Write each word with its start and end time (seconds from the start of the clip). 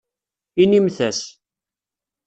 Inimt-as. 0.61 1.19